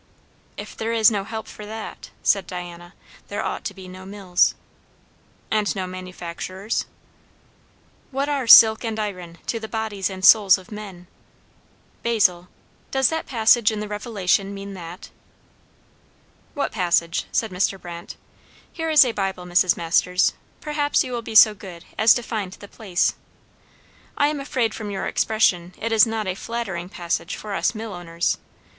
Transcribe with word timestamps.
"If 0.57 0.75
there 0.75 0.93
is 0.93 1.11
no 1.11 1.23
help 1.23 1.47
for 1.47 1.63
that," 1.63 2.09
said 2.23 2.47
Diana, 2.47 2.95
"there 3.27 3.45
ought 3.45 3.63
to 3.65 3.73
be 3.75 3.87
no 3.87 4.03
mills." 4.03 4.55
"And 5.51 5.75
no 5.75 5.85
manufacturers?" 5.85 6.87
"What 8.09 8.27
are 8.27 8.47
silk 8.47 8.83
and 8.83 8.97
iron, 8.97 9.37
to 9.45 9.59
the 9.59 9.67
bodies 9.67 10.09
and 10.09 10.25
souls 10.25 10.57
of 10.57 10.71
men? 10.71 11.05
Basil, 12.01 12.47
does 12.89 13.09
that 13.09 13.27
passage 13.27 13.71
in 13.71 13.79
the 13.79 13.87
Revelation 13.87 14.55
mean 14.55 14.73
that?" 14.73 15.11
"What 16.55 16.71
passage?" 16.71 17.25
said 17.31 17.51
Mr. 17.51 17.79
Brandt. 17.79 18.17
"Here 18.73 18.89
is 18.89 19.05
a 19.05 19.11
Bible, 19.11 19.45
Mrs. 19.45 19.77
Masters; 19.77 20.33
perhaps 20.61 21.03
you 21.03 21.11
will 21.11 21.21
be 21.21 21.35
so 21.35 21.53
good 21.53 21.85
as 21.95 22.15
to 22.15 22.23
find 22.23 22.53
the 22.53 22.67
place. 22.67 23.13
I 24.17 24.29
am 24.29 24.39
afraid 24.39 24.73
from 24.73 24.89
your 24.89 25.05
expression, 25.05 25.75
it 25.79 25.91
is 25.91 26.07
not 26.07 26.25
a 26.25 26.33
flattering 26.33 26.89
passage 26.89 27.35
for 27.35 27.53
us 27.53 27.73
millowners. 27.73 28.37